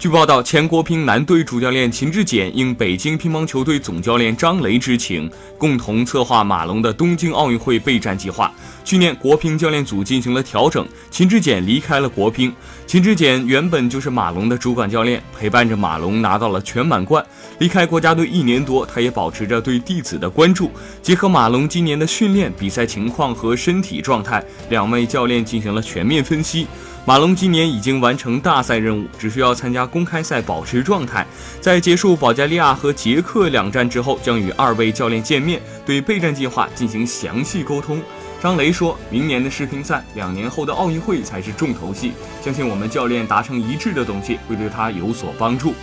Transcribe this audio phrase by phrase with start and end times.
[0.00, 8.50] 据报道，前国乒男队主教练秦志戬应北京乒乓球队总教练张雷之请，共同策划马龙的东京奥运会备战计划。
[8.82, 12.50] 去年，国乒教练组进行了调整，秦志戬离开了国乒。
[12.86, 17.22] 秦志戬原本就是马龙的主管教练，陪伴着马龙拿到了全满贯。
[17.58, 20.70] 离开国家队一年多，他也保持着对弟子的关注。
[21.02, 26.66] 结合马龙今年的训练、比赛情况和身体状态，两位教练进行了全面分析。
[27.06, 31.26] 马龙今年已经完成大赛任务，只需要参加公开赛保持状态。
[31.60, 38.00] 在结束保加利亚和捷克两战之后，将与二位教练见面，对备战计划进行详细沟通。
[38.42, 45.74] 张雷说：“明年的世乒赛，两年后的奥运会才是重头戏，相信我们教练达成一致的东西会对他有所帮助。”